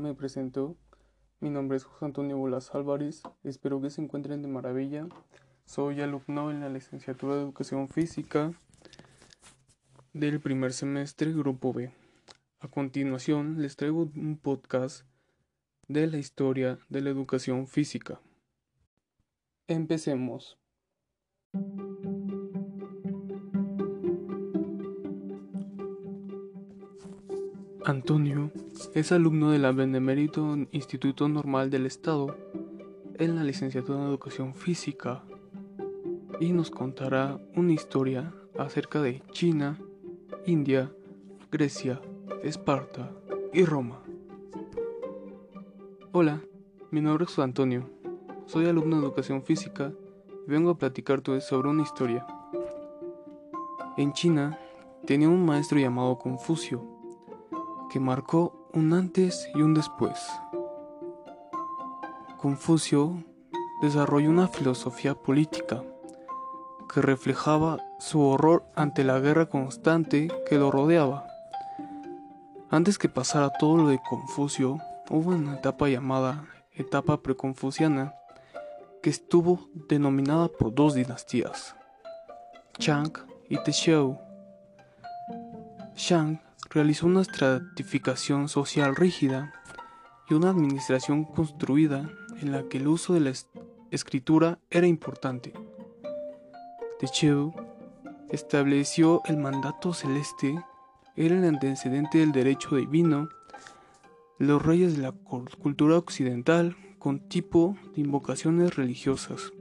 Me 0.00 0.14
presento. 0.14 0.78
Mi 1.40 1.50
nombre 1.50 1.76
es 1.76 1.84
José 1.84 2.06
Antonio 2.06 2.38
Bolas 2.38 2.74
Álvarez. 2.74 3.22
Espero 3.44 3.82
que 3.82 3.90
se 3.90 4.00
encuentren 4.00 4.40
de 4.40 4.48
maravilla. 4.48 5.06
Soy 5.66 6.00
alumno 6.00 6.50
en 6.50 6.60
la 6.60 6.70
licenciatura 6.70 7.34
de 7.34 7.42
Educación 7.42 7.86
Física 7.90 8.54
del 10.14 10.40
primer 10.40 10.72
semestre, 10.72 11.34
Grupo 11.34 11.74
B. 11.74 11.92
A 12.60 12.68
continuación, 12.68 13.60
les 13.60 13.76
traigo 13.76 14.10
un 14.16 14.38
podcast 14.38 15.04
de 15.86 16.06
la 16.06 16.16
historia 16.16 16.78
de 16.88 17.02
la 17.02 17.10
educación 17.10 17.66
física. 17.66 18.22
Empecemos. 19.68 20.56
Antonio 27.84 28.50
es 28.94 29.10
alumno 29.10 29.50
de 29.50 29.58
la 29.58 29.72
Benemérito 29.72 30.54
Instituto 30.70 31.28
Normal 31.28 31.70
del 31.70 31.86
Estado 31.86 32.36
en 33.18 33.36
la 33.36 33.42
licenciatura 33.42 34.00
en 34.00 34.08
Educación 34.08 34.54
Física 34.54 35.24
y 36.40 36.52
nos 36.52 36.70
contará 36.70 37.40
una 37.56 37.72
historia 37.72 38.34
acerca 38.58 39.00
de 39.00 39.22
China, 39.32 39.78
India, 40.44 40.92
Grecia, 41.50 42.00
Esparta 42.42 43.12
y 43.54 43.64
Roma. 43.64 44.02
Hola, 46.12 46.42
mi 46.90 47.00
nombre 47.00 47.24
es 47.24 47.38
Antonio, 47.38 47.88
soy 48.44 48.66
alumno 48.66 48.96
de 48.96 49.06
Educación 49.06 49.42
Física 49.42 49.92
y 50.46 50.50
vengo 50.50 50.70
a 50.70 50.78
platicarte 50.78 51.40
sobre 51.40 51.70
una 51.70 51.82
historia. 51.82 52.26
En 53.96 54.12
China 54.12 54.58
tenía 55.06 55.30
un 55.30 55.46
maestro 55.46 55.78
llamado 55.78 56.18
Confucio 56.18 56.99
que 57.90 58.00
marcó 58.00 58.70
un 58.72 58.92
antes 58.92 59.48
y 59.54 59.62
un 59.62 59.74
después. 59.74 60.18
Confucio 62.38 63.24
desarrolló 63.82 64.30
una 64.30 64.48
filosofía 64.48 65.14
política 65.14 65.82
que 66.92 67.02
reflejaba 67.02 67.78
su 67.98 68.20
horror 68.22 68.64
ante 68.74 69.04
la 69.04 69.18
guerra 69.20 69.46
constante 69.46 70.28
que 70.48 70.58
lo 70.58 70.70
rodeaba. 70.70 71.26
Antes 72.70 72.98
que 72.98 73.08
pasara 73.08 73.50
todo 73.50 73.76
lo 73.76 73.88
de 73.88 74.00
Confucio, 74.08 74.78
hubo 75.10 75.30
una 75.30 75.56
etapa 75.56 75.88
llamada 75.88 76.46
etapa 76.72 77.20
preconfuciana 77.22 78.14
que 79.02 79.10
estuvo 79.10 79.68
denominada 79.88 80.48
por 80.48 80.74
dos 80.74 80.94
dinastías, 80.94 81.74
Chang 82.78 83.12
y 83.48 83.62
Texiao. 83.62 84.20
Shang 85.96 86.40
realizó 86.70 87.06
una 87.06 87.22
estratificación 87.22 88.48
social 88.48 88.94
rígida 88.94 89.52
y 90.28 90.34
una 90.34 90.50
administración 90.50 91.24
construida 91.24 92.08
en 92.40 92.52
la 92.52 92.62
que 92.68 92.78
el 92.78 92.86
uso 92.86 93.12
de 93.12 93.20
la 93.20 93.32
escritura 93.90 94.60
era 94.70 94.86
importante. 94.86 95.52
Techeu 97.00 97.52
estableció 98.30 99.22
el 99.24 99.36
mandato 99.36 99.92
celeste, 99.92 100.62
era 101.16 101.36
el 101.36 101.44
antecedente 101.44 102.18
del 102.18 102.30
derecho 102.30 102.76
divino, 102.76 103.28
los 104.38 104.62
reyes 104.62 104.96
de 104.96 105.02
la 105.02 105.12
cultura 105.12 105.98
occidental 105.98 106.76
con 106.98 107.28
tipo 107.28 107.76
de 107.94 108.02
invocaciones 108.02 108.76
religiosas. 108.76 109.52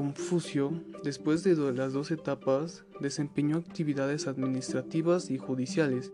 Confucio, 0.00 0.72
después 1.04 1.44
de 1.44 1.54
las 1.74 1.92
dos 1.92 2.10
etapas, 2.10 2.86
desempeñó 3.00 3.58
actividades 3.58 4.28
administrativas 4.28 5.30
y 5.30 5.36
judiciales, 5.36 6.10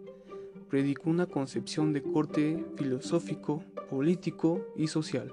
predicó 0.69 1.09
una 1.09 1.27
concepción 1.27 1.93
de 1.93 2.03
corte 2.03 2.67
filosófico, 2.77 3.63
político 3.89 4.67
y 4.75 4.89
social. 4.89 5.33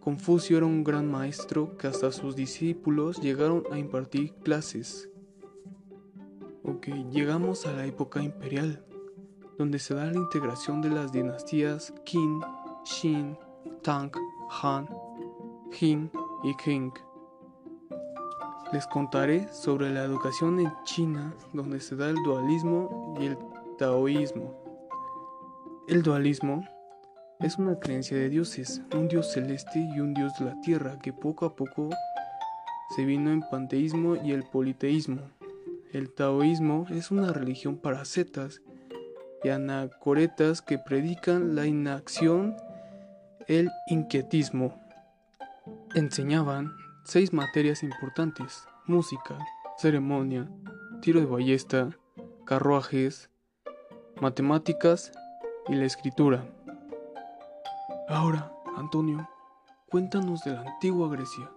Confucio 0.00 0.56
era 0.56 0.64
un 0.64 0.84
gran 0.84 1.10
maestro 1.10 1.76
que 1.76 1.86
hasta 1.86 2.12
sus 2.12 2.34
discípulos 2.34 3.20
llegaron 3.20 3.64
a 3.70 3.78
impartir 3.78 4.32
clases. 4.36 5.10
Ok, 6.62 6.86
llegamos 7.10 7.66
a 7.66 7.74
la 7.74 7.84
época 7.84 8.22
imperial, 8.22 8.86
donde 9.58 9.78
se 9.78 9.92
da 9.92 10.06
la 10.06 10.16
integración 10.16 10.80
de 10.80 10.88
las 10.88 11.12
dinastías 11.12 11.92
Qin, 12.06 12.40
Xin, 12.86 13.36
Tang, 13.82 14.10
Han, 14.62 14.88
Jin 15.72 16.10
y 16.42 16.54
King. 16.56 16.90
Les 18.72 18.86
contaré 18.86 19.48
sobre 19.52 19.90
la 19.90 20.04
educación 20.04 20.60
en 20.60 20.72
China, 20.84 21.34
donde 21.52 21.80
se 21.80 21.96
da 21.96 22.10
el 22.10 22.16
dualismo 22.22 23.16
y 23.20 23.26
el 23.26 23.38
taoísmo. 23.78 24.54
El 25.88 26.02
dualismo 26.02 26.66
es 27.40 27.56
una 27.56 27.78
creencia 27.78 28.16
de 28.16 28.28
dioses, 28.28 28.82
un 28.94 29.08
dios 29.08 29.32
celeste 29.32 29.80
y 29.80 30.00
un 30.00 30.12
dios 30.12 30.32
de 30.38 30.46
la 30.46 30.60
tierra 30.60 30.98
que 30.98 31.12
poco 31.12 31.46
a 31.46 31.56
poco 31.56 31.88
se 32.94 33.04
vino 33.04 33.30
en 33.30 33.40
panteísmo 33.40 34.16
y 34.16 34.32
el 34.32 34.44
politeísmo. 34.44 35.22
El 35.92 36.12
taoísmo 36.12 36.86
es 36.90 37.10
una 37.10 37.32
religión 37.32 37.78
para 37.78 38.04
zetas 38.04 38.60
y 39.42 39.48
anacoretas 39.48 40.60
que 40.60 40.78
predican 40.78 41.54
la 41.54 41.66
inacción, 41.66 42.56
el 43.46 43.70
inquietismo 43.88 44.87
enseñaban 45.94 46.76
seis 47.04 47.32
materias 47.32 47.82
importantes, 47.82 48.66
música, 48.86 49.38
ceremonia, 49.78 50.48
tiro 51.00 51.20
de 51.20 51.26
ballesta, 51.26 51.90
carruajes, 52.44 53.30
matemáticas 54.20 55.12
y 55.68 55.74
la 55.74 55.84
escritura. 55.84 56.46
Ahora, 58.08 58.52
Antonio, 58.76 59.28
cuéntanos 59.90 60.42
de 60.44 60.52
la 60.52 60.62
antigua 60.62 61.08
Grecia. 61.10 61.50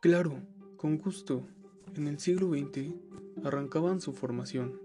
Claro, 0.00 0.42
con 0.76 0.98
gusto. 0.98 1.46
En 1.94 2.08
el 2.08 2.18
siglo 2.18 2.48
XX 2.48 2.92
arrancaban 3.44 4.00
su 4.00 4.12
formación. 4.12 4.83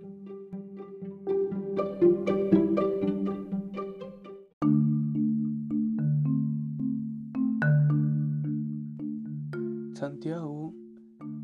Santiago 10.20 10.74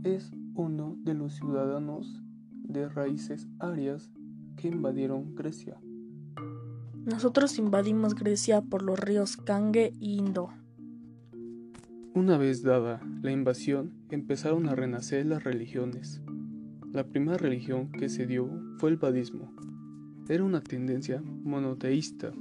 es 0.04 0.34
uno 0.54 0.98
de 1.06 1.14
los 1.14 1.36
ciudadanos 1.36 2.22
de 2.52 2.90
raíces 2.90 3.48
arias 3.60 4.12
que 4.58 4.68
invadieron 4.68 5.34
Grecia. 5.34 5.78
Nosotros 7.06 7.58
invadimos 7.58 8.16
Grecia 8.16 8.60
por 8.60 8.82
los 8.82 9.00
ríos 9.00 9.38
Gange 9.46 9.94
y 10.02 10.18
Indo. 10.18 10.50
Una 12.14 12.38
vez 12.38 12.64
dada 12.64 13.00
la 13.22 13.32
invasión, 13.32 13.94
empezaron 14.10 14.68
a 14.68 14.76
renacer 14.76 15.26
las 15.26 15.46
religiones. 15.46 16.22
La 16.92 17.08
primera 17.08 17.38
religión 17.38 17.94
que 17.94 18.10
se 18.10 18.28
dio 18.28 18.50
fue 18.80 18.90
el 18.90 18.98
badismo. 18.98 19.54
Era 20.28 20.44
una 20.44 20.60
tendencia 20.60 21.22
monoteísta. 21.22 22.34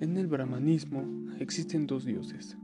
En 0.00 0.16
el 0.16 0.26
brahmanismo 0.26 1.04
existen 1.38 1.86
dos 1.86 2.04
dioses, 2.04 2.58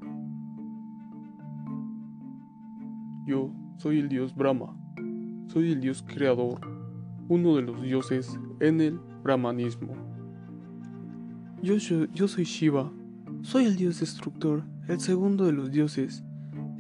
Yo 3.29 3.53
soy 3.77 3.99
el 3.99 4.09
dios 4.09 4.35
Brahma. 4.35 4.75
Soy 5.49 5.73
el 5.73 5.83
dios 5.83 6.03
creador, 6.03 6.61
uno 7.29 7.57
de 7.57 7.63
los 7.63 7.83
dioses 7.83 8.41
en 8.59 8.81
el 8.81 8.99
brahmanismo. 9.23 9.93
Yo, 11.63 11.77
yo, 11.77 12.27
soy 12.27 12.45
Shiva. 12.45 12.91
Soy 13.43 13.67
el 13.67 13.77
dios 13.77 14.01
destructor, 14.01 14.65
el 14.89 14.99
segundo 15.01 15.45
de 15.45 15.53
los 15.53 15.71
dioses 15.71 16.25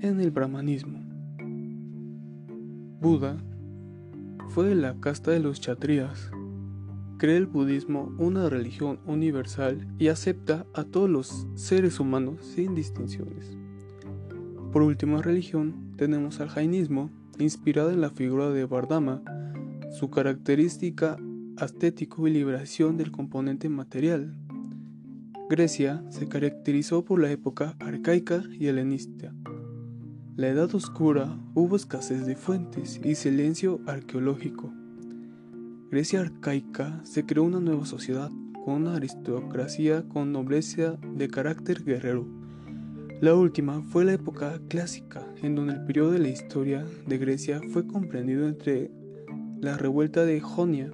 en 0.01 0.23
el 0.23 0.31
brahmanismo. 0.31 0.99
Buda 3.03 3.37
fue 4.49 4.69
de 4.71 4.75
la 4.75 4.99
casta 5.01 5.33
de 5.33 5.41
los 5.41 5.61
chatrías. 5.61 6.31
Cree 7.19 7.37
el 7.37 7.47
budismo 7.47 8.15
una 8.17 8.49
religión 8.49 9.01
universal 9.05 9.87
y 9.99 10.09
acepta 10.09 10.65
a 10.73 10.85
todos 10.85 11.11
los 11.11 11.47
seres 11.57 12.01
humanos 12.01 12.41
sin 12.41 12.75
distinciones. 12.75 13.55
Por 14.73 14.81
última 14.81 15.21
religión, 15.21 15.88
tenemos 15.99 16.41
al 16.41 16.49
jainismo, 16.49 17.11
inspirado 17.39 17.91
en 17.91 18.01
la 18.01 18.09
figura 18.09 18.49
de 18.51 18.65
Vardama, 18.65 19.21
su 19.91 20.09
característica 20.09 21.19
estético 21.61 22.29
y 22.29 22.31
liberación 22.31 22.97
del 22.97 23.11
componente 23.11 23.69
material. 23.69 24.33
Grecia 25.51 26.05
se 26.11 26.29
caracterizó 26.29 27.05
por 27.05 27.21
la 27.21 27.31
época 27.31 27.75
arcaica 27.81 28.45
y 28.59 28.69
helenista. 28.69 29.35
La 30.37 30.49
Edad 30.49 30.73
Oscura 30.73 31.37
hubo 31.55 31.75
escasez 31.75 32.27
de 32.27 32.37
fuentes 32.37 33.01
y 33.05 33.17
silencio 33.17 33.81
arqueológico. 33.87 34.73
Grecia 35.91 36.21
arcaica 36.21 37.01
se 37.03 37.27
creó 37.27 37.43
una 37.43 37.61
nueva 37.61 37.87
sociedad 37.87 38.31
con 38.65 38.83
una 38.83 38.95
aristocracia 38.95 40.05
con 40.09 40.31
nobleza 40.31 40.97
de 41.17 41.29
carácter 41.29 41.83
guerrero 41.83 42.38
la 43.21 43.35
última 43.35 43.83
fue 43.83 44.05
la 44.05 44.13
época 44.13 44.61
clásica, 44.69 45.27
en 45.43 45.55
donde 45.55 45.75
el 45.75 45.85
periodo 45.85 46.13
de 46.13 46.21
la 46.21 46.29
historia 46.29 46.85
de 47.07 47.19
Grecia 47.19 47.61
fue 47.73 47.87
comprendido 47.87 48.47
entre 48.49 48.91
la 49.61 49.77
revuelta 49.77 50.25
de 50.25 50.41
Jonia 50.41 50.91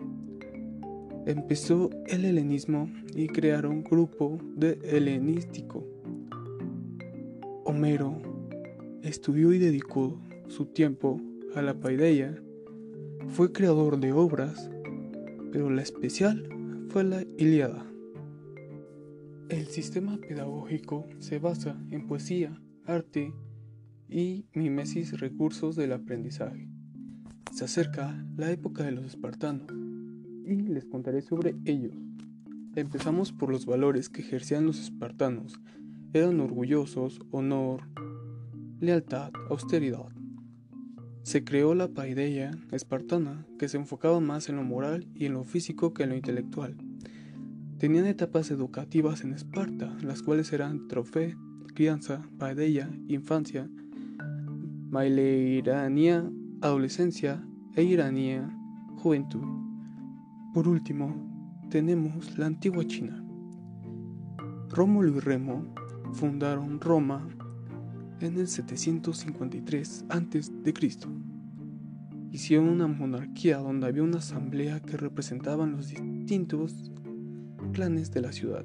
empezó 1.27 1.91
el 2.07 2.25
helenismo 2.25 2.91
y 3.15 3.29
crearon 3.29 3.83
grupo 3.83 4.39
de 4.57 4.79
helenístico. 4.85 5.87
Homero 7.65 8.21
estudió 9.03 9.53
y 9.53 9.59
dedicó 9.59 10.19
su 10.49 10.67
tiempo 10.67 11.21
a 11.55 11.63
la 11.63 11.75
paideia, 11.75 12.37
fue 13.29 13.53
creador 13.53 13.99
de 13.99 14.13
obras, 14.13 14.71
pero 15.51 15.71
la 15.71 15.83
especial 15.83 16.49
fue 16.89 17.05
la 17.05 17.23
Ilíada. 17.39 17.87
El 19.51 19.67
sistema 19.67 20.17
pedagógico 20.17 21.07
se 21.19 21.39
basa 21.39 21.77
en 21.91 22.07
poesía, 22.07 22.59
arte 22.87 23.35
y 24.09 24.47
mimesis 24.55 25.21
recursos 25.21 25.77
del 25.77 25.93
aprendizaje. 25.93 26.67
Se 27.53 27.65
acerca 27.65 28.25
la 28.39 28.51
época 28.51 28.85
de 28.85 28.93
los 28.93 29.05
espartanos 29.05 29.67
y 30.47 30.57
les 30.57 30.87
contaré 30.87 31.21
sobre 31.21 31.57
ellos. 31.67 31.95
Empezamos 32.75 33.33
por 33.33 33.51
los 33.51 33.67
valores 33.67 34.09
que 34.09 34.23
ejercían 34.23 34.65
los 34.65 34.81
espartanos. 34.81 35.61
Eran 36.15 36.41
orgullosos, 36.41 37.21
honor, 37.31 37.83
lealtad, 38.81 39.31
austeridad. 39.51 40.09
Se 41.23 41.45
creó 41.45 41.75
la 41.75 41.89
paideia 41.89 42.51
espartana, 42.73 43.47
que 43.59 43.69
se 43.69 43.77
enfocaba 43.77 44.21
más 44.21 44.49
en 44.49 44.57
lo 44.57 44.65
moral 44.65 45.07
y 45.15 45.27
en 45.27 45.35
lo 45.35 45.45
físico 45.45 45.93
que 45.93 46.05
en 46.05 46.09
lo 46.11 46.17
intelectual. 46.17 46.77
Tenían 47.79 48.07
etapas 48.07 48.51
educativas 48.51 49.25
en 49.25 49.33
Esparta, 49.33 49.97
las 50.03 50.23
cuales 50.23 50.53
eran 50.53 50.87
trofé, 50.87 51.37
crianza, 51.75 52.23
paideia, 52.39 52.89
infancia, 53.09 53.69
maileiranía, 54.91 56.31
adolescencia 56.61 57.45
e 57.75 57.83
iranía, 57.83 58.49
juventud. 58.97 59.43
Por 60.55 60.69
último, 60.69 61.15
tenemos 61.69 62.39
la 62.39 62.47
antigua 62.47 62.87
China. 62.87 63.25
Rómulo 64.71 65.17
y 65.17 65.21
Remo 65.21 65.75
fundaron 66.13 66.81
Roma 66.81 67.29
en 68.21 68.39
el 68.39 68.47
753 68.47 70.05
a.C. 70.09 70.53
Hicieron 72.31 72.69
una 72.69 72.87
monarquía 72.87 73.59
donde 73.59 73.87
había 73.89 74.03
una 74.03 74.19
asamblea 74.19 74.81
que 74.81 74.97
representaban 74.97 75.73
los 75.73 75.89
distintos 75.89 76.93
clanes 77.73 78.11
de 78.13 78.21
la 78.21 78.33
ciudad. 78.33 78.65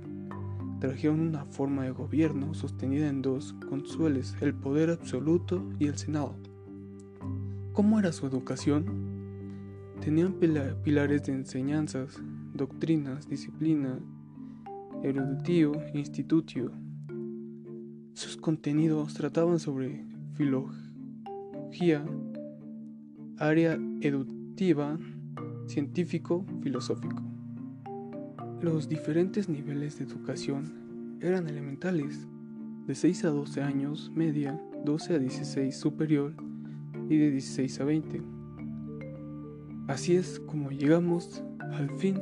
Trajeron 0.79 1.19
una 1.19 1.45
forma 1.45 1.83
de 1.83 1.91
gobierno 1.91 2.53
sostenida 2.53 3.07
en 3.07 3.21
dos 3.21 3.53
consueles, 3.67 4.35
el 4.41 4.53
poder 4.53 4.89
absoluto 4.89 5.63
y 5.77 5.87
el 5.87 5.97
Senado. 5.97 6.35
¿Cómo 7.73 7.99
era 7.99 8.11
su 8.11 8.25
educación? 8.25 8.85
Tenían 10.01 10.33
pilares 10.33 11.23
de 11.23 11.33
enseñanzas, 11.33 12.21
doctrinas, 12.53 13.27
disciplina, 13.27 13.99
eruditio, 15.03 15.73
institutio. 15.93 16.71
Sus 18.13 18.37
contenidos 18.37 19.13
trataban 19.13 19.59
sobre 19.59 20.05
filología, 20.35 22.05
área 23.37 23.77
educativa, 24.01 24.97
científico, 25.67 26.45
filosófico. 26.61 27.21
Los 28.61 28.89
diferentes 28.89 29.47
niveles 29.47 29.97
de 29.97 30.03
educación 30.03 31.17
eran 31.21 31.47
elementales, 31.47 32.27
de 32.87 32.93
6 32.93 33.23
a 33.23 33.29
12 33.29 33.61
años, 33.61 34.11
media, 34.13 34.61
12 34.83 35.13
a 35.13 35.19
16 35.19 35.73
superior 35.73 36.33
y 37.07 37.17
de 37.17 37.31
16 37.31 37.79
a 37.79 37.85
20. 37.85 38.21
Así 39.87 40.17
es 40.17 40.41
como 40.41 40.71
llegamos 40.71 41.41
al 41.57 41.89
fin 41.91 42.19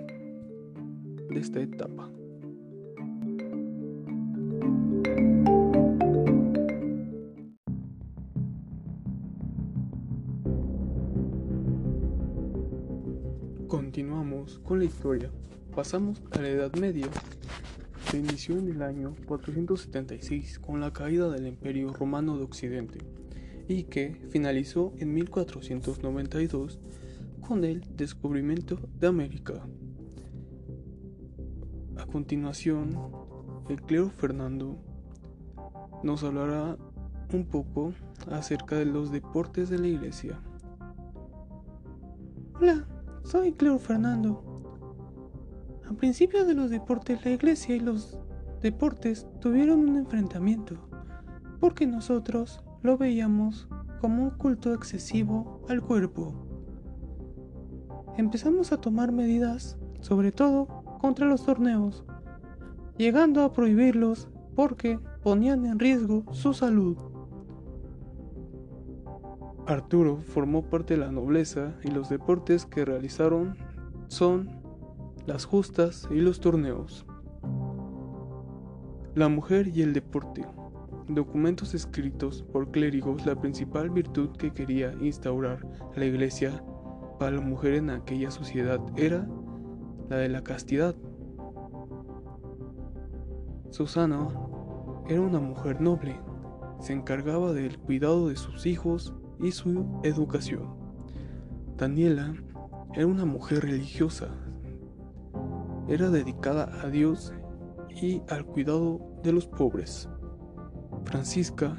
de 1.31 1.39
esta 1.39 1.59
etapa. 1.59 2.07
Continuamos 13.67 14.59
con 14.59 14.77
la 14.77 14.85
historia 14.85 15.31
Pasamos 15.77 16.23
a 16.31 16.41
la 16.41 16.47
Edad 16.47 16.73
Media. 16.73 17.05
Se 18.09 18.17
inició 18.17 18.57
en 18.57 18.67
el 18.69 18.81
año 18.81 19.13
476 19.27 20.57
con 20.57 20.79
la 20.79 20.91
caída 20.91 21.29
del 21.29 21.45
Imperio 21.45 21.93
Romano 21.93 22.35
de 22.35 22.45
Occidente 22.45 22.97
y 23.67 23.83
que 23.83 24.19
finalizó 24.31 24.91
en 24.97 25.13
1492 25.13 26.79
con 27.47 27.63
el 27.63 27.83
descubrimiento 27.95 28.79
de 28.99 29.05
América. 29.05 29.67
A 31.97 32.07
continuación, 32.07 32.97
el 33.69 33.79
clero 33.79 34.09
Fernando 34.09 34.79
nos 36.01 36.23
hablará 36.23 36.75
un 37.31 37.45
poco 37.45 37.93
acerca 38.31 38.77
de 38.77 38.85
los 38.85 39.11
deportes 39.11 39.69
de 39.69 39.77
la 39.77 39.87
iglesia. 39.89 40.41
Hola, 42.59 42.87
soy 43.23 43.51
Clero 43.51 43.77
Fernando 43.77 44.46
a 45.89 45.93
principios 45.93 46.45
de 46.47 46.53
los 46.53 46.69
deportes, 46.69 47.23
la 47.23 47.31
iglesia 47.31 47.75
y 47.75 47.79
los 47.79 48.17
deportes 48.61 49.27
tuvieron 49.39 49.87
un 49.87 49.97
enfrentamiento, 49.97 50.75
porque 51.59 51.87
nosotros 51.87 52.61
lo 52.83 52.97
veíamos 52.97 53.67
como 54.01 54.23
un 54.23 54.29
culto 54.31 54.73
excesivo 54.73 55.65
al 55.69 55.81
cuerpo. 55.81 56.33
Empezamos 58.17 58.71
a 58.71 58.81
tomar 58.81 59.11
medidas, 59.11 59.77
sobre 60.01 60.31
todo 60.31 60.67
contra 60.99 61.25
los 61.25 61.45
torneos, 61.45 62.03
llegando 62.97 63.43
a 63.43 63.53
prohibirlos 63.53 64.29
porque 64.55 64.99
ponían 65.23 65.65
en 65.65 65.79
riesgo 65.79 66.25
su 66.33 66.53
salud. 66.53 66.97
Arturo 69.67 70.17
formó 70.17 70.63
parte 70.63 70.95
de 70.95 71.01
la 71.01 71.11
nobleza 71.11 71.75
y 71.83 71.91
los 71.91 72.09
deportes 72.09 72.65
que 72.65 72.85
realizaron 72.85 73.55
son 74.07 74.56
las 75.27 75.43
justas 75.43 76.07
y 76.09 76.21
los 76.21 76.39
torneos. 76.39 77.05
La 79.13 79.27
mujer 79.27 79.67
y 79.67 79.81
el 79.81 79.91
deporte. 79.91 80.45
Documentos 81.09 81.73
escritos 81.73 82.43
por 82.43 82.71
clérigos, 82.71 83.25
la 83.25 83.39
principal 83.39 83.89
virtud 83.89 84.29
que 84.37 84.53
quería 84.53 84.93
instaurar 85.01 85.67
la 85.95 86.05
iglesia 86.05 86.63
para 87.19 87.31
la 87.31 87.41
mujer 87.41 87.75
en 87.75 87.89
aquella 87.89 88.31
sociedad 88.31 88.79
era 88.95 89.27
la 90.09 90.17
de 90.17 90.29
la 90.29 90.43
castidad. 90.43 90.95
Susana 93.69 94.29
era 95.09 95.21
una 95.21 95.39
mujer 95.39 95.81
noble, 95.81 96.17
se 96.79 96.93
encargaba 96.93 97.51
del 97.51 97.77
cuidado 97.79 98.29
de 98.29 98.37
sus 98.37 98.65
hijos 98.65 99.13
y 99.41 99.51
su 99.51 99.99
educación. 100.03 100.73
Daniela 101.75 102.33
era 102.93 103.07
una 103.07 103.25
mujer 103.25 103.63
religiosa, 103.63 104.29
era 105.87 106.09
dedicada 106.09 106.69
a 106.83 106.89
Dios 106.89 107.33
y 107.89 108.21
al 108.29 108.45
cuidado 108.45 108.99
de 109.23 109.31
los 109.31 109.47
pobres. 109.47 110.09
Francisca 111.05 111.77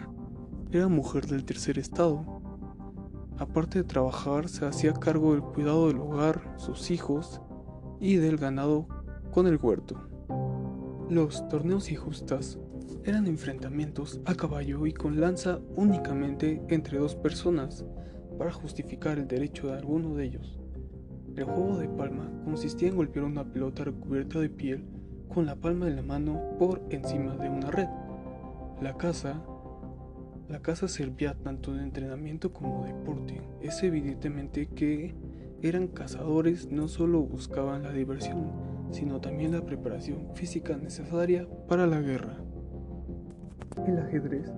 era 0.71 0.89
mujer 0.89 1.27
del 1.27 1.45
tercer 1.45 1.79
estado. 1.79 2.25
Aparte 3.39 3.79
de 3.79 3.85
trabajar, 3.85 4.49
se 4.49 4.67
hacía 4.67 4.93
cargo 4.93 5.33
del 5.33 5.43
cuidado 5.43 5.89
del 5.89 5.99
hogar, 5.99 6.55
sus 6.57 6.91
hijos 6.91 7.41
y 8.01 8.17
del 8.17 8.37
ganado 8.37 8.87
con 9.31 9.47
el 9.47 9.59
huerto. 9.61 9.97
Los 11.09 11.47
torneos 11.49 11.91
y 11.91 11.97
justas 11.97 12.59
eran 13.05 13.27
enfrentamientos 13.27 14.21
a 14.27 14.35
caballo 14.35 14.87
y 14.87 14.93
con 14.93 15.21
lanza 15.21 15.61
únicamente 15.77 16.63
entre 16.69 16.99
dos 16.99 17.15
personas 17.15 17.85
para 18.39 18.53
justificar 18.53 19.19
el 19.19 19.29
derecho 19.29 19.69
de 19.69 19.75
alguno 19.75 20.15
de 20.15 20.25
ellos. 20.25 20.58
El 21.39 21.45
juego 21.45 21.79
de 21.79 21.89
palma 21.89 22.29
consistía 22.45 22.89
en 22.89 22.97
golpear 22.97 23.25
una 23.25 23.45
pelota 23.45 23.85
recubierta 23.85 24.41
de 24.41 24.51
piel 24.51 24.83
con 25.33 25.47
la 25.47 25.55
palma 25.55 25.87
de 25.87 25.95
la 25.95 26.03
mano 26.03 26.43
por 26.59 26.83
encima 26.91 27.37
de 27.37 27.49
una 27.49 27.71
red. 27.71 27.87
La 28.83 28.97
caza 28.97 29.41
la 30.49 30.61
caza 30.61 30.89
servía 30.89 31.35
tanto 31.35 31.75
de 31.75 31.85
entrenamiento 31.85 32.53
como 32.53 32.85
de 32.85 32.93
deporte. 32.93 33.41
Es 33.61 33.85
evidentemente 33.85 34.67
que 34.67 35.15
eran 35.63 35.87
cazadores, 35.87 36.73
no 36.73 36.89
solo 36.89 37.21
buscaban 37.21 37.85
la 37.85 37.93
diversión, 37.93 38.51
sino 38.91 39.21
también 39.21 39.53
la 39.53 39.65
preparación 39.65 40.35
física 40.35 40.77
necesaria 40.77 41.47
para 41.69 41.87
la 41.87 42.01
guerra. 42.01 42.43
El 43.87 44.01
ajedrez. 44.01 44.51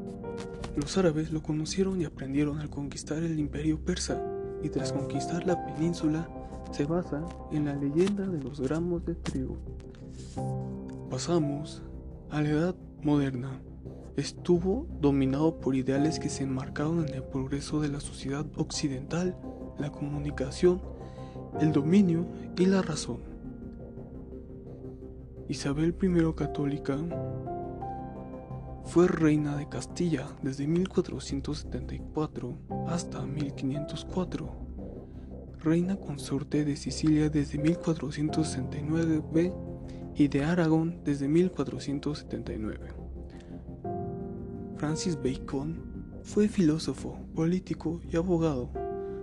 Los 0.76 0.96
árabes 0.96 1.30
lo 1.30 1.42
conocieron 1.42 2.00
y 2.00 2.06
aprendieron 2.06 2.58
al 2.58 2.70
conquistar 2.70 3.22
el 3.22 3.38
imperio 3.38 3.84
persa, 3.84 4.24
y 4.62 4.70
tras 4.70 4.94
conquistar 4.94 5.46
la 5.46 5.66
península 5.66 6.28
se 6.70 6.84
basa 6.84 7.22
en 7.50 7.66
la 7.66 7.74
leyenda 7.74 8.26
de 8.26 8.42
los 8.42 8.60
gramos 8.60 9.04
de 9.04 9.14
trigo. 9.14 9.56
Pasamos 11.10 11.82
a 12.30 12.40
la 12.42 12.48
edad 12.48 12.76
moderna. 13.02 13.60
Estuvo 14.16 14.86
dominado 15.00 15.60
por 15.60 15.74
ideales 15.74 16.18
que 16.18 16.28
se 16.28 16.44
enmarcaron 16.44 17.06
en 17.08 17.14
el 17.14 17.22
progreso 17.22 17.80
de 17.80 17.88
la 17.88 18.00
sociedad 18.00 18.46
occidental, 18.56 19.36
la 19.78 19.90
comunicación, 19.90 20.82
el 21.60 21.72
dominio 21.72 22.26
y 22.56 22.66
la 22.66 22.82
razón. 22.82 23.18
Isabel 25.48 25.96
I 26.00 26.32
católica 26.34 26.96
fue 28.84 29.08
reina 29.08 29.56
de 29.56 29.68
Castilla 29.68 30.26
desde 30.42 30.66
1474 30.66 32.54
hasta 32.88 33.22
1504, 33.22 34.69
reina 35.62 35.96
consorte 35.96 36.64
de 36.64 36.76
Sicilia 36.76 37.28
desde 37.28 37.58
1469 37.58 39.52
y 40.14 40.28
de 40.28 40.44
Aragón 40.44 41.02
desde 41.04 41.28
1479. 41.28 42.94
Francis 44.76 45.18
Bacon 45.22 45.90
fue 46.22 46.48
filósofo, 46.48 47.18
político 47.34 48.00
y 48.10 48.16
abogado 48.16 48.70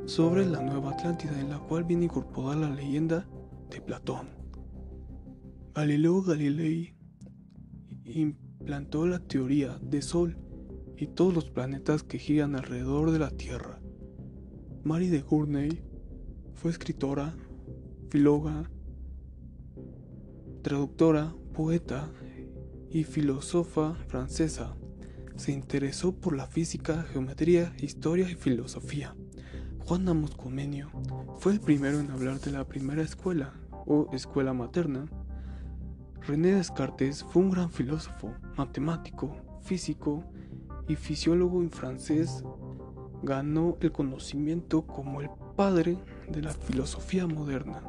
sobre 0.06 0.46
la 0.46 0.62
Nueva 0.62 0.92
Atlántida 0.92 1.40
en 1.40 1.50
la 1.50 1.60
cual 1.60 1.84
viene 1.84 2.06
incorporada 2.06 2.68
la 2.68 2.76
leyenda 2.76 3.28
de 3.70 3.82
Platón. 3.82 4.30
Galileo 5.74 6.22
Galilei 6.22 6.96
plantó 8.64 9.08
la 9.08 9.20
teoría 9.20 9.78
de 9.82 10.02
Sol 10.02 10.38
y 10.98 11.08
todos 11.08 11.34
los 11.34 11.50
planetas 11.50 12.04
que 12.04 12.20
giran 12.20 12.56
alrededor 12.56 13.12
de 13.12 13.20
la 13.20 13.32
Tierra. 13.32 13.80
Marie 14.84 15.10
de 15.10 15.22
Gournay 15.22 15.87
fue 16.58 16.72
escritora, 16.72 17.34
filóloga, 18.10 18.70
traductora, 20.62 21.34
poeta 21.54 22.12
y 22.90 23.06
filósofa 23.06 23.96
francesa. 24.08 24.76
Se 25.38 25.52
interesó 25.52 26.14
por 26.14 26.36
la 26.36 26.48
física, 26.48 27.04
geometría, 27.04 27.74
historia 27.80 28.30
y 28.30 28.36
filosofía. 28.36 29.16
Juan 29.86 30.10
Amos 30.10 30.36
Comenio 30.36 30.90
fue 31.40 31.54
el 31.54 31.62
primero 31.62 32.00
en 32.00 32.12
hablar 32.12 32.42
de 32.42 32.52
la 32.52 32.68
primera 32.68 33.04
escuela 33.04 33.54
o 33.86 34.10
escuela 34.12 34.54
materna 34.54 35.08
René 36.28 36.56
Descartes 36.56 37.24
fue 37.24 37.42
un 37.42 37.52
gran 37.52 37.72
filósofo, 37.72 38.34
matemático, 38.58 39.34
físico 39.62 40.26
y 40.86 40.98
fisiólogo 40.98 41.62
en 41.62 41.72
francés. 41.72 42.44
Ganó 43.24 43.78
el 43.80 43.94
conocimiento 43.94 44.86
como 44.86 45.22
el 45.22 45.30
padre 45.56 45.98
de 46.30 46.42
la 46.42 46.52
filosofía 46.52 47.28
moderna. 47.28 47.82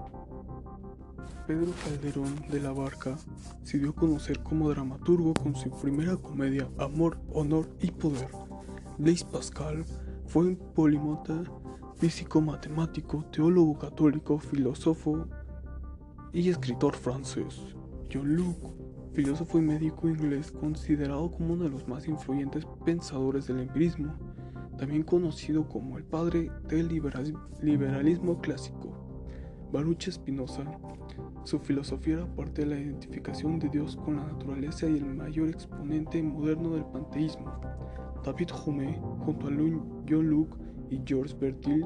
Pedro 1.47 1.73
Calderón 1.85 2.35
de 2.50 2.61
la 2.61 2.73
Barca 2.73 3.16
se 3.62 3.78
dio 3.78 3.90
a 3.90 3.95
conocer 3.95 4.40
como 4.42 4.68
dramaturgo 4.68 5.33
con 5.35 5.57
su 5.57 5.71
primera 5.71 6.16
comedia 6.16 6.68
Amor, 6.78 7.18
Honor 7.33 7.68
y 7.80 7.90
Poder. 7.90 8.28
Blaise 8.99 9.25
Pascal 9.25 9.85
fue 10.26 10.45
un 10.45 10.57
polímota, 10.57 11.42
físico, 11.97 12.40
matemático, 12.40 13.25
teólogo 13.33 13.78
católico, 13.78 14.38
filósofo 14.38 15.26
y 16.33 16.50
escritor 16.50 16.95
francés. 16.95 17.61
John 18.12 18.37
Locke, 18.37 18.75
filósofo 19.14 19.59
y 19.59 19.62
médico 19.62 20.09
inglés 20.09 20.52
considerado 20.52 21.30
como 21.30 21.54
uno 21.54 21.64
de 21.64 21.71
los 21.71 21.88
más 21.88 22.07
influyentes 22.07 22.66
pensadores 22.85 23.47
del 23.47 23.61
empirismo, 23.61 24.14
también 24.78 25.02
conocido 25.02 25.68
como 25.68 25.99
el 25.99 26.04
padre 26.04 26.50
del 26.68 26.88
liberalismo 26.88 28.40
clásico. 28.40 29.08
Baruch 29.73 30.08
Spinoza, 30.08 30.64
su 31.44 31.58
filosofía 31.58 32.14
era 32.14 32.26
parte 32.37 32.62
de 32.62 32.68
la 32.68 32.80
identificación 32.80 33.58
de 33.58 33.68
Dios 33.68 33.97
con 33.97 34.16
la 34.16 34.25
naturaleza 34.25 34.88
y 34.88 34.97
el 34.97 35.04
mayor 35.04 35.50
exponente 35.50 36.23
moderno 36.23 36.70
del 36.70 36.85
panteísmo. 36.87 37.61
David 38.25 38.49
Hume, 38.64 38.99
junto 39.20 39.49
a 39.49 39.50
John 40.08 40.30
Locke 40.30 40.56
y 40.90 41.00
George 41.04 41.37
Bertil, 41.38 41.85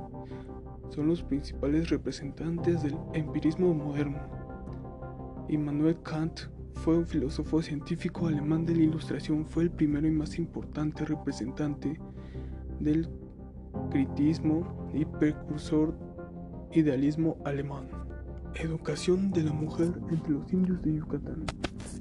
son 0.90 1.08
los 1.08 1.22
principales 1.22 1.90
representantes 1.90 2.82
del 2.82 2.96
empirismo 3.14 3.74
moderno. 3.74 4.18
Immanuel 5.48 6.00
Kant 6.02 6.40
fue 6.74 6.98
un 6.98 7.06
filósofo 7.06 7.62
científico 7.62 8.28
alemán 8.28 8.64
de 8.64 8.76
la 8.76 8.82
Ilustración, 8.82 9.46
fue 9.46 9.64
el 9.64 9.70
primero 9.70 10.06
y 10.06 10.10
más 10.10 10.38
importante 10.38 11.04
representante 11.04 11.98
del 12.82 13.08
critismo 13.90 14.90
y 14.92 15.04
precursor 15.04 15.94
idealismo 16.72 17.36
alemán. 17.44 17.88
Educación 18.54 19.30
de 19.30 19.44
la 19.44 19.52
mujer 19.52 19.92
entre 20.10 20.32
los 20.32 20.52
indios 20.52 20.82
de 20.82 20.94
Yucatán. 20.94 21.46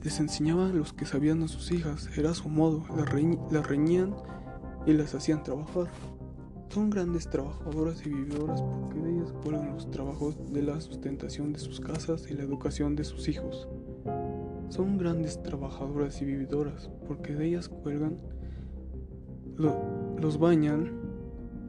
Les 0.03 0.19
enseñaba 0.19 0.67
a 0.67 0.73
los 0.73 0.93
que 0.93 1.05
sabían 1.05 1.43
a 1.43 1.47
sus 1.47 1.71
hijas, 1.71 2.09
era 2.17 2.33
su 2.33 2.49
modo, 2.49 2.83
las, 2.95 3.67
reñían 3.67 4.15
y 4.85 4.93
las 4.93 5.13
hacían 5.15 5.43
trabajar. 5.43 5.87
Son 6.69 6.89
grandes 6.89 7.29
trabajadoras 7.29 8.05
y 8.05 8.09
vividoras 8.09 8.61
porque 8.61 8.99
de 8.99 9.11
ellas 9.11 9.33
cuelgan 9.43 9.73
los 9.73 9.91
trabajos 9.91 10.37
de 10.51 10.63
la 10.63 10.79
sustentación 10.79 11.53
de 11.53 11.59
sus 11.59 11.79
casas 11.79 12.29
y 12.29 12.33
la 12.33 12.43
educación 12.43 12.95
de 12.95 13.03
sus 13.03 13.27
hijos. 13.27 13.67
Son 14.69 14.97
grandes 14.97 15.43
trabajadoras 15.43 16.21
y 16.21 16.25
vividoras 16.25 16.89
porque 17.07 17.33
de 17.33 17.47
ellas 17.47 17.67
cuelgan, 17.67 18.17
los 20.21 20.37
bañan 20.37 20.91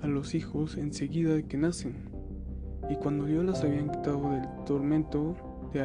a 0.03 0.07
los 0.07 0.35
hijos 0.35 0.77
enseguida 0.77 1.41
que 1.43 1.57
nacen. 1.57 2.11
Y 2.91 2.97
cuando 2.97 3.25
Dios 3.25 3.45
las 3.45 3.65
habían 3.65 3.91
quitado 3.91 4.31
del 4.31 4.47
tormento 4.67 5.35
de 5.73 5.81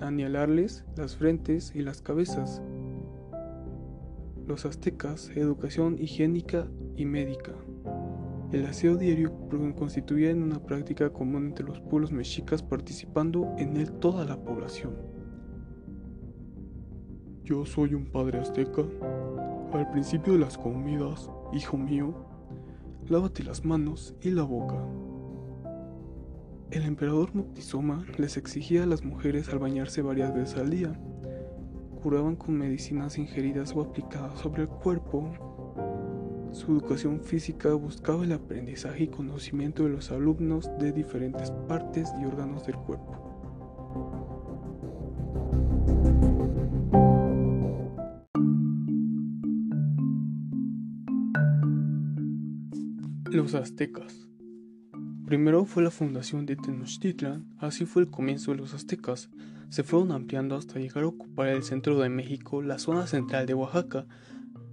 anialarles 0.00 0.86
las 0.96 1.16
frentes 1.16 1.72
y 1.74 1.82
las 1.82 2.00
cabezas. 2.00 2.62
Los 4.46 4.64
aztecas, 4.64 5.30
educación 5.36 5.98
higiénica 5.98 6.66
y 6.96 7.04
médica. 7.04 7.52
El 8.50 8.64
aseo 8.64 8.96
diario 8.96 9.30
constituía 9.76 10.30
en 10.30 10.42
una 10.42 10.60
práctica 10.60 11.10
común 11.10 11.48
entre 11.48 11.66
los 11.66 11.80
pueblos 11.80 12.12
mexicas 12.12 12.62
participando 12.62 13.54
en 13.58 13.76
él 13.76 13.92
toda 13.92 14.24
la 14.24 14.42
población. 14.42 14.94
Yo 17.44 17.66
soy 17.66 17.92
un 17.92 18.06
padre 18.06 18.38
azteca. 18.38 18.84
Al 19.72 19.90
principio 19.90 20.32
de 20.32 20.38
las 20.38 20.56
comidas, 20.56 21.30
hijo 21.52 21.76
mío, 21.76 22.14
lávate 23.08 23.42
las 23.44 23.64
manos 23.64 24.14
y 24.20 24.30
la 24.30 24.42
boca. 24.42 24.76
El 26.70 26.82
emperador 26.82 27.34
Moctezuma 27.34 28.04
les 28.18 28.36
exigía 28.36 28.82
a 28.82 28.86
las 28.86 29.04
mujeres 29.04 29.48
al 29.48 29.58
bañarse 29.58 30.02
varias 30.02 30.34
veces 30.34 30.58
al 30.58 30.70
día. 30.70 31.00
Curaban 32.02 32.36
con 32.36 32.56
medicinas 32.56 33.18
ingeridas 33.18 33.74
o 33.74 33.80
aplicadas 33.80 34.38
sobre 34.38 34.62
el 34.62 34.68
cuerpo 34.68 35.32
su 36.52 36.72
educación 36.72 37.20
física 37.20 37.74
buscaba 37.74 38.24
el 38.24 38.32
aprendizaje 38.32 39.04
y 39.04 39.08
conocimiento 39.08 39.84
de 39.84 39.90
los 39.90 40.10
alumnos 40.10 40.70
de 40.78 40.92
diferentes 40.92 41.50
partes 41.68 42.10
y 42.20 42.24
órganos 42.24 42.66
del 42.66 42.76
cuerpo. 42.76 43.27
Los 53.50 53.54
aztecas. 53.54 54.28
Primero 55.24 55.64
fue 55.64 55.82
la 55.82 55.90
fundación 55.90 56.44
de 56.44 56.54
Tenochtitlan, 56.54 57.46
así 57.56 57.86
fue 57.86 58.02
el 58.02 58.10
comienzo 58.10 58.50
de 58.50 58.58
los 58.58 58.74
aztecas. 58.74 59.30
Se 59.70 59.82
fueron 59.84 60.12
ampliando 60.12 60.54
hasta 60.54 60.78
llegar 60.78 61.04
a 61.04 61.06
ocupar 61.06 61.48
el 61.48 61.62
centro 61.62 61.98
de 61.98 62.10
México, 62.10 62.60
la 62.60 62.78
zona 62.78 63.06
central 63.06 63.46
de 63.46 63.54
Oaxaca, 63.54 64.06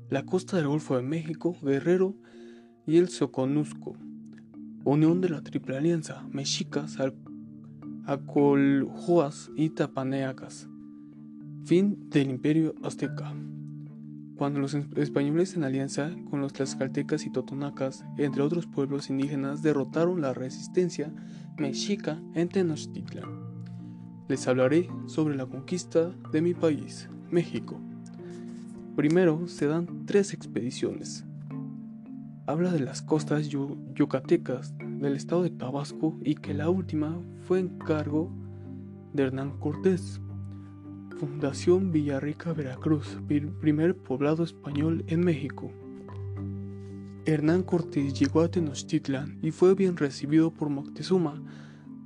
la 0.10 0.25
costa 0.25 0.58
del 0.58 0.67
Golfo 0.67 0.98
de 0.98 1.03
México, 1.03 1.55
Guerrero 1.62 2.17
y 2.86 2.98
el 2.98 3.08
Soconusco. 3.08 3.96
Unión 4.84 5.22
de 5.22 5.29
la 5.29 5.41
Triple 5.41 5.77
Alianza, 5.77 6.27
Mexicas, 6.29 6.98
Acoljoas 8.05 9.51
y 9.55 9.70
Tapaneacas. 9.70 10.67
Fin 11.63 12.10
del 12.10 12.29
Imperio 12.29 12.75
Azteca. 12.84 13.34
Cuando 14.36 14.60
los 14.60 14.74
españoles 14.74 15.56
en 15.56 15.63
alianza 15.63 16.12
con 16.30 16.42
los 16.42 16.51
tlaxcaltecas 16.51 17.25
y 17.25 17.30
totonacas, 17.30 18.04
entre 18.18 18.42
otros 18.42 18.68
pueblos 18.68 19.10
indígenas, 19.10 19.62
derrotaron 19.62 20.20
la 20.20 20.34
resistencia 20.34 21.13
mexica 21.58 22.22
en 22.34 22.50
Tenochtitlan. 22.50 23.30
Les 24.27 24.46
hablaré 24.48 24.89
sobre 25.06 25.36
la 25.36 25.46
conquista 25.46 26.12
de 26.34 26.42
mi 26.42 26.54
país, 26.54 27.08
México. 27.32 27.80
Primero 28.98 29.48
se 29.48 29.68
dan 29.68 30.06
tres 30.06 30.34
expediciones. 30.34 31.24
Habla 32.46 32.72
de 32.72 32.82
las 32.82 33.01
costas 33.01 33.48
yucatecas 33.48 34.74
del 34.80 35.15
estado 35.15 35.44
de 35.44 35.50
Tabasco 35.50 36.18
y 36.24 36.36
que 36.36 36.54
la 36.54 36.70
última 36.70 37.20
fue 37.48 37.60
en 37.60 37.77
cargo 37.77 38.32
de 39.13 39.24
Hernán 39.24 39.60
Cortés. 39.60 40.20
Fundación 41.17 41.91
Villarrica, 41.91 42.53
Veracruz, 42.53 43.19
primer 43.62 43.95
poblado 43.95 44.43
español 44.43 45.03
en 45.07 45.22
México. 45.22 45.72
Hernán 47.25 47.63
Cortés 47.63 48.13
llegó 48.13 48.41
a 48.41 48.50
Tenochtitlan 48.50 49.39
y 49.41 49.51
fue 49.51 49.75
bien 49.75 49.98
recibido 49.98 50.51
por 50.51 50.69
Moctezuma. 50.69 51.41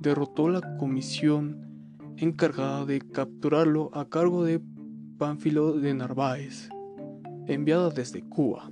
Derrotó 0.00 0.48
la 0.48 0.76
comisión 0.78 2.14
encargada 2.16 2.86
de 2.86 3.00
capturarlo 3.00 3.90
a 3.92 4.08
cargo 4.08 4.44
de 4.44 4.60
Pánfilo 5.18 5.72
de 5.74 5.92
Narváez 5.92 6.70
enviada 7.46 7.90
desde 7.90 8.22
Cuba. 8.22 8.70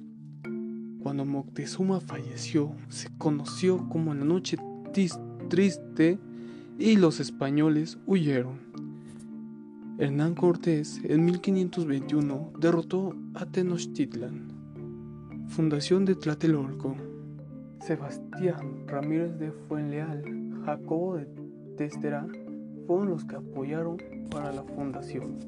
Cuando 1.03 1.25
Moctezuma 1.25 2.01
falleció, 2.01 2.73
se 2.89 3.09
conoció 3.19 3.89
como 3.89 4.15
la 4.15 4.25
noche 4.25 4.57
triste 5.49 6.19
y 6.79 6.97
los 6.97 7.21
españoles 7.21 7.99
huyeron. 8.07 8.59
Hernán 10.01 10.37
Cortés 10.37 11.01
en 11.03 11.25
1521 11.25 12.53
derrotó 12.61 13.17
a 13.35 13.47
Tenochtitlan. 13.47 14.47
Fundación 15.49 16.05
de 16.05 16.15
Tlatelolco. 16.15 16.95
Sebastián 17.81 18.87
Ramírez 18.87 19.37
de 19.41 19.51
Fuenleal, 19.51 20.23
Jacobo 20.65 21.17
de 21.17 21.27
Testera 21.77 22.29
fueron 22.87 23.11
los 23.11 23.25
que 23.25 23.35
apoyaron 23.35 23.97
para 24.31 24.53
la 24.53 24.63
fundación. 24.63 25.41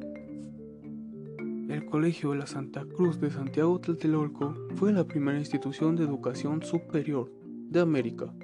El 1.68 1.86
Colegio 1.86 2.32
de 2.32 2.38
la 2.38 2.48
Santa 2.48 2.84
Cruz 2.84 3.20
de 3.20 3.30
Santiago 3.30 3.78
Tlatelolco 3.78 4.56
fue 4.74 4.92
la 4.92 5.04
primera 5.04 5.38
institución 5.38 5.94
de 5.94 6.02
educación 6.02 6.64
superior 6.64 7.30
de 7.68 7.78
América. 7.78 8.34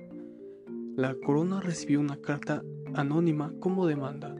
La 0.95 1.17
corona 1.17 1.61
recibió 1.61 1.99
una 1.99 2.17
carta 2.19 2.63
anónima 2.95 3.53
como 3.59 3.89
demanda. 3.89 4.37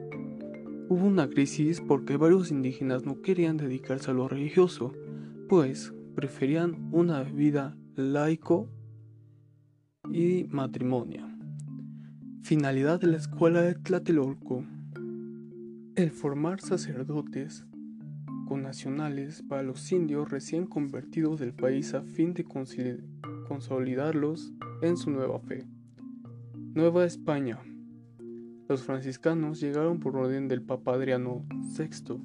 Hubo 0.89 1.05
una 1.05 1.29
crisis 1.29 1.81
porque 1.81 2.17
varios 2.17 2.51
indígenas 2.51 3.05
no 3.05 3.21
querían 3.21 3.57
dedicarse 3.57 4.11
a 4.11 4.13
lo 4.13 4.27
religioso, 4.27 4.93
pues 5.49 5.93
preferían 6.15 6.89
una 6.91 7.23
vida 7.23 7.77
laico 7.95 8.69
y 10.11 10.45
matrimonio. 10.49 11.27
Finalidad 12.41 13.01
de 13.01 13.07
la 13.07 13.17
escuela 13.17 13.61
de 13.61 13.75
Tlatelolco. 13.75 14.63
El 15.95 16.11
formar 16.11 16.61
sacerdotes 16.61 17.65
nacionales 18.55 19.41
para 19.41 19.63
los 19.63 19.91
indios 19.91 20.29
recién 20.29 20.67
convertidos 20.67 21.41
del 21.41 21.53
país 21.53 21.93
a 21.93 22.03
fin 22.03 22.33
de 22.33 22.45
consolidarlos 22.45 24.53
en 24.81 24.95
su 24.95 25.11
nueva 25.11 25.39
fe. 25.39 25.67
Nueva 26.73 27.03
España. 27.03 27.59
Los 28.67 28.83
franciscanos 28.83 29.61
llegaron 29.61 30.01
por 30.01 30.17
orden 30.17 30.49
del 30.49 30.61
Papa 30.61 30.93
Adriano 30.93 31.45
VI. 31.77 32.19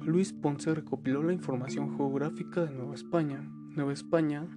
Luis 0.00 0.32
Ponce 0.32 0.74
recopiló 0.74 1.22
la 1.22 1.32
información 1.32 1.96
geográfica 1.96 2.64
de 2.64 2.72
Nueva 2.72 2.94
España. 2.94 3.48
Nueva 3.76 3.92
España 3.92 4.48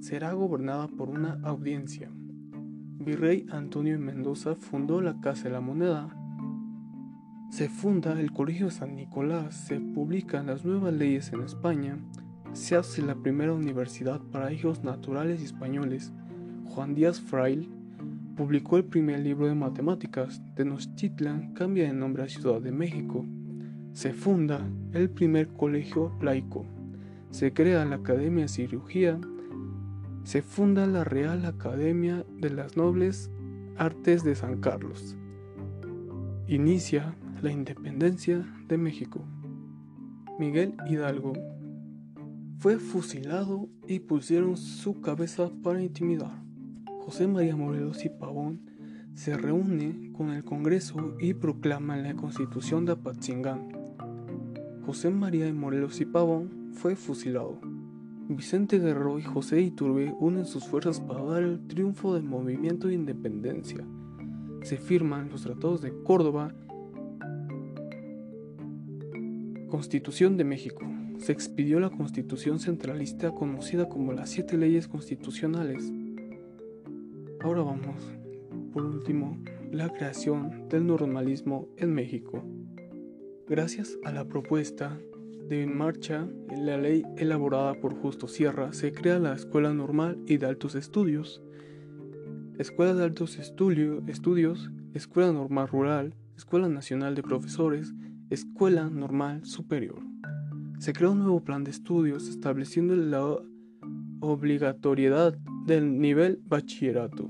será 0.00 0.34
gobernada 0.34 0.88
por 0.88 1.08
una 1.08 1.40
audiencia. 1.42 2.10
Virrey 2.12 3.46
Antonio 3.50 3.98
Mendoza 3.98 4.56
fundó 4.56 5.00
la 5.00 5.18
Casa 5.22 5.44
de 5.44 5.50
la 5.50 5.62
Moneda. 5.62 6.14
Se 7.50 7.70
funda 7.70 8.20
el 8.20 8.30
Colegio 8.30 8.70
San 8.70 8.94
Nicolás, 8.94 9.54
se 9.54 9.80
publican 9.80 10.48
las 10.48 10.66
nuevas 10.66 10.92
leyes 10.92 11.32
en 11.32 11.40
España, 11.40 11.98
se 12.52 12.76
hace 12.76 13.00
la 13.00 13.14
primera 13.14 13.54
universidad 13.54 14.20
para 14.20 14.52
hijos 14.52 14.84
naturales 14.84 15.40
españoles. 15.40 16.12
Juan 16.66 16.94
Díaz 16.94 17.22
Fraile 17.22 17.70
publicó 18.36 18.76
el 18.76 18.84
primer 18.84 19.20
libro 19.20 19.46
de 19.46 19.54
matemáticas. 19.54 20.42
Tenochtitlan 20.54 21.54
cambia 21.54 21.84
de 21.84 21.94
nombre 21.94 22.22
a 22.22 22.28
Ciudad 22.28 22.60
de 22.60 22.70
México. 22.70 23.24
Se 23.92 24.12
funda 24.12 24.68
el 24.92 25.08
primer 25.08 25.48
colegio 25.48 26.12
laico. 26.20 26.66
Se 27.30 27.52
crea 27.52 27.84
la 27.86 27.96
Academia 27.96 28.44
de 28.44 28.48
Cirugía. 28.48 29.18
Se 30.24 30.42
funda 30.42 30.86
la 30.86 31.02
Real 31.02 31.46
Academia 31.46 32.24
de 32.38 32.50
las 32.50 32.76
Nobles 32.76 33.30
Artes 33.78 34.22
de 34.22 34.34
San 34.34 34.60
Carlos. 34.60 35.16
Inicia 36.46 37.16
la 37.42 37.50
independencia 37.50 38.46
de 38.68 38.76
México. 38.76 39.24
Miguel 40.38 40.74
Hidalgo 40.88 41.32
fue 42.58 42.78
fusilado 42.78 43.68
y 43.86 44.00
pusieron 44.00 44.56
su 44.56 45.00
cabeza 45.00 45.50
para 45.62 45.82
intimidar. 45.82 46.45
José 47.06 47.28
María 47.28 47.54
Morelos 47.54 48.04
y 48.04 48.08
Pavón 48.08 48.62
se 49.14 49.36
reúne 49.36 50.10
con 50.12 50.30
el 50.30 50.42
Congreso 50.42 51.14
y 51.20 51.34
proclama 51.34 51.96
la 51.96 52.16
Constitución 52.16 52.84
de 52.84 52.94
Apatzingán. 52.94 53.68
José 54.84 55.10
María 55.10 55.50
Morelos 55.54 56.00
y 56.00 56.04
Pavón 56.04 56.72
fue 56.72 56.96
fusilado. 56.96 57.60
Vicente 58.28 58.80
Guerrero 58.80 59.20
y 59.20 59.22
José 59.22 59.60
Iturbe 59.60 60.16
unen 60.18 60.46
sus 60.46 60.66
fuerzas 60.66 61.00
para 61.00 61.22
dar 61.22 61.44
el 61.44 61.64
triunfo 61.68 62.12
del 62.12 62.24
movimiento 62.24 62.88
de 62.88 62.94
independencia. 62.94 63.86
Se 64.64 64.76
firman 64.76 65.28
los 65.30 65.42
tratados 65.42 65.82
de 65.82 65.92
Córdoba 66.02 66.56
Constitución 69.68 70.36
de 70.36 70.42
México. 70.42 70.84
Se 71.18 71.30
expidió 71.30 71.78
la 71.78 71.90
Constitución 71.90 72.58
centralista 72.58 73.30
conocida 73.30 73.88
como 73.88 74.12
las 74.12 74.28
siete 74.28 74.56
leyes 74.56 74.88
constitucionales. 74.88 75.92
Ahora 77.46 77.62
vamos, 77.62 77.94
por 78.72 78.84
último, 78.84 79.38
la 79.70 79.88
creación 79.88 80.68
del 80.68 80.84
normalismo 80.84 81.68
en 81.76 81.94
México. 81.94 82.42
Gracias 83.46 83.96
a 84.04 84.10
la 84.10 84.24
propuesta 84.24 84.98
de 85.48 85.62
en 85.62 85.78
marcha 85.78 86.26
la 86.50 86.76
ley 86.76 87.04
elaborada 87.16 87.74
por 87.74 87.94
Justo 87.94 88.26
Sierra, 88.26 88.72
se 88.72 88.90
crea 88.90 89.20
la 89.20 89.32
Escuela 89.32 89.72
Normal 89.72 90.18
y 90.26 90.38
de 90.38 90.46
Altos 90.46 90.74
Estudios. 90.74 91.40
Escuela 92.58 92.94
de 92.94 93.04
Altos 93.04 93.38
Estudios, 93.38 94.72
Escuela 94.92 95.30
Normal 95.30 95.68
Rural, 95.68 96.14
Escuela 96.36 96.68
Nacional 96.68 97.14
de 97.14 97.22
Profesores, 97.22 97.94
Escuela 98.28 98.90
Normal 98.90 99.44
Superior. 99.44 100.02
Se 100.80 100.92
creó 100.92 101.12
un 101.12 101.20
nuevo 101.20 101.44
plan 101.44 101.62
de 101.62 101.70
estudios 101.70 102.26
estableciendo 102.26 102.96
la 102.96 103.38
obligatoriedad 104.18 105.38
del 105.66 105.98
nivel 105.98 106.40
bachillerato. 106.46 107.28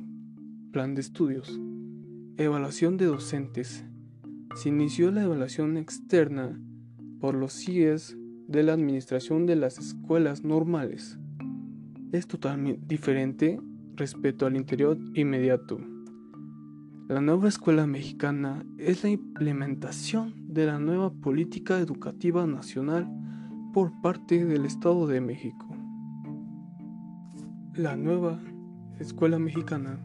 Plan 0.71 0.95
de 0.95 1.01
estudios. 1.01 1.59
Evaluación 2.37 2.99
de 2.99 3.07
docentes. 3.07 3.87
Se 4.57 4.69
inició 4.69 5.11
la 5.11 5.23
evaluación 5.23 5.79
externa 5.79 6.61
por 7.19 7.35
los 7.35 7.55
CIES 7.55 8.15
de 8.47 8.63
la 8.63 8.75
administración 8.75 9.47
de 9.47 9.57
las 9.57 9.79
escuelas 9.79 10.45
normales. 10.45 11.19
Es 12.13 12.27
totalmente 12.27 12.83
diferente 12.87 13.59
respecto 13.95 14.45
al 14.45 14.57
interior 14.57 14.99
inmediato. 15.15 15.81
La 17.09 17.23
nueva 17.23 17.49
escuela 17.49 17.87
mexicana 17.87 18.67
es 18.77 19.03
la 19.03 19.09
implementación 19.09 20.35
de 20.53 20.67
la 20.67 20.79
nueva 20.79 21.11
política 21.11 21.79
educativa 21.79 22.47
nacional 22.47 23.09
por 23.73 23.99
parte 24.03 24.45
del 24.45 24.67
Estado 24.67 25.07
de 25.07 25.23
México. 25.23 25.66
La 27.77 27.95
nueva 27.95 28.41
escuela 29.01 29.39
mexicana 29.39 30.01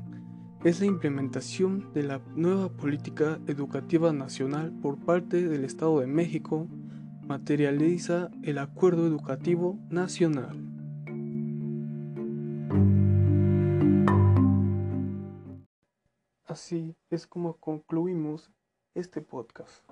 es 0.65 0.81
la 0.81 0.87
implementación 0.87 1.93
de 1.93 2.03
la 2.03 2.19
nueva 2.35 2.67
política 2.67 3.39
educativa 3.47 4.11
nacional 4.11 4.73
por 4.81 4.97
parte 4.97 5.47
del 5.47 5.63
Estado 5.63 6.01
de 6.01 6.07
México, 6.07 6.67
materializa 7.21 8.29
el 8.43 8.57
Acuerdo 8.57 9.07
Educativo 9.07 9.79
Nacional. 9.89 10.59
Así 16.43 16.97
es 17.09 17.25
como 17.25 17.53
concluimos 17.53 18.51
este 18.95 19.21
podcast. 19.21 19.89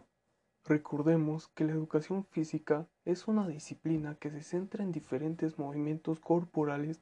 Recordemos 0.66 1.48
que 1.48 1.64
la 1.64 1.72
educación 1.72 2.26
física 2.26 2.90
es 3.06 3.30
una 3.30 3.48
disciplina 3.48 4.16
que 4.16 4.32
se 4.32 4.42
centra 4.42 4.84
en 4.84 4.92
diferentes 4.92 5.58
movimientos 5.58 6.20
corporales 6.20 7.02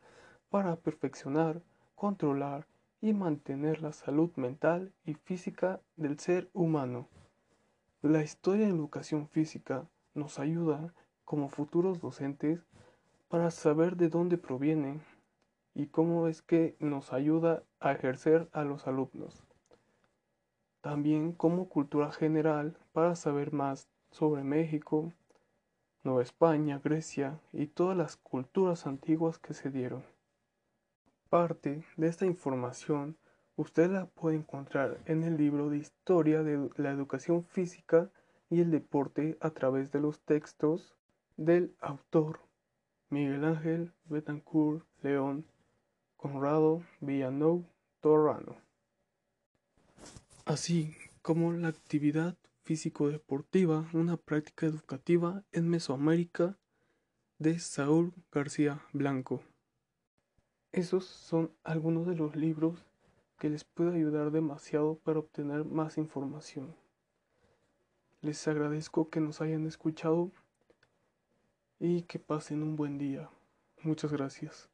para 0.49 0.75
perfeccionar, 0.75 1.62
controlar 1.95 2.67
y 3.01 3.13
mantener 3.13 3.81
la 3.81 3.93
salud 3.93 4.31
mental 4.36 4.93
y 5.05 5.13
física 5.13 5.81
del 5.95 6.19
ser 6.19 6.49
humano. 6.53 7.07
La 8.01 8.23
historia 8.23 8.65
de 8.65 8.71
educación 8.71 9.27
física 9.27 9.88
nos 10.13 10.39
ayuda 10.39 10.93
como 11.25 11.49
futuros 11.49 11.99
docentes 11.99 12.65
para 13.27 13.51
saber 13.51 13.97
de 13.97 14.10
dónde 14.10 14.38
proviene 14.38 14.99
y 15.73 15.88
cómo 15.88 16.27
es 16.27 16.41
que 16.41 16.75
nos 16.79 17.13
ayuda 17.13 17.63
a 17.79 17.91
ejercer 17.91 18.49
a 18.53 18.63
los 18.63 18.88
alumnos 18.88 19.43
también 20.88 21.33
como 21.33 21.67
cultura 21.67 22.13
general 22.13 22.77
para 22.93 23.15
saber 23.15 23.51
más 23.51 23.89
sobre 24.10 24.45
México, 24.45 25.12
Nueva 26.01 26.21
España, 26.21 26.79
Grecia 26.81 27.41
y 27.51 27.67
todas 27.67 27.97
las 27.97 28.15
culturas 28.15 28.88
antiguas 28.88 29.38
que 29.38 29.53
se 29.53 29.69
dieron. 29.69 30.16
Parte 31.29 31.83
de 31.97 32.07
esta 32.07 32.25
información 32.25 33.17
usted 33.55 33.89
la 33.89 34.05
puede 34.05 34.37
encontrar 34.37 34.99
en 35.05 35.23
el 35.23 35.37
libro 35.37 35.69
de 35.69 35.77
Historia 35.77 36.43
de 36.43 36.69
la 36.77 36.91
Educación 36.91 37.43
Física 37.45 38.09
y 38.49 38.61
el 38.61 38.71
Deporte 38.71 39.37
a 39.41 39.49
través 39.49 39.91
de 39.91 39.99
los 39.99 40.19
textos 40.21 40.95
del 41.35 41.75
autor 41.79 42.39
Miguel 43.09 43.43
Ángel 43.45 43.93
Betancourt 44.05 44.85
León 45.01 45.45
Conrado 46.15 46.83
Villanov 47.01 47.63
Torrano 48.01 48.67
así 50.47 50.95
como 51.21 51.51
la 51.51 51.67
actividad 51.67 52.37
físico-deportiva, 52.63 53.89
una 53.93 54.15
práctica 54.15 54.65
educativa 54.65 55.43
en 55.51 55.67
Mesoamérica 55.69 56.57
de 57.37 57.59
Saúl 57.59 58.13
García 58.31 58.81
Blanco. 58.93 59.43
Esos 60.77 61.05
son 61.05 61.51
algunos 61.63 62.05
de 62.05 62.13
los 62.13 62.35
libros 62.35 62.85
que 63.39 63.49
les 63.49 63.63
puede 63.63 63.95
ayudar 63.95 64.29
demasiado 64.29 64.99
para 64.99 65.17
obtener 65.17 65.65
más 65.65 65.97
información. 65.97 66.75
Les 68.21 68.47
agradezco 68.47 69.09
que 69.09 69.19
nos 69.19 69.41
hayan 69.41 69.65
escuchado 69.65 70.29
y 71.79 72.03
que 72.03 72.19
pasen 72.19 72.61
un 72.61 72.75
buen 72.75 72.99
día. 72.99 73.27
Muchas 73.81 74.11
gracias. 74.11 74.69